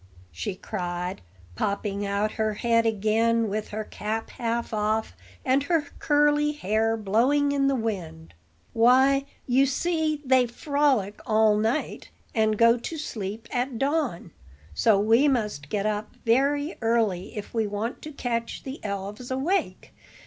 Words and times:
she 0.31 0.55
cried, 0.55 1.21
popping 1.55 2.07
out 2.07 2.31
her 2.31 2.55
head 2.55 2.87
again 2.87 3.47
with 3.47 3.67
her 3.67 3.83
cap 3.83 4.31
half 4.31 4.73
off, 4.73 5.15
and 5.45 5.61
her 5.65 5.89
curly 5.99 6.53
hair 6.53 6.97
blowing 6.97 7.51
in 7.51 7.67
the 7.67 7.75
wind. 7.75 8.33
"Why, 8.73 9.25
you 9.45 9.67
see, 9.67 10.19
they 10.25 10.47
frolic 10.47 11.21
all 11.27 11.55
night, 11.55 12.09
and 12.33 12.57
go 12.57 12.77
to 12.77 12.97
sleep 12.97 13.47
at 13.51 13.77
dawn; 13.77 14.31
so 14.73 14.99
we 14.99 15.27
must 15.27 15.69
get 15.69 15.85
up 15.85 16.15
very 16.25 16.77
early, 16.81 17.37
if 17.37 17.53
we 17.53 17.67
want 17.67 18.01
to 18.01 18.11
catch 18.11 18.63
the 18.63 18.83
elves 18.83 19.29
awake. 19.29 19.93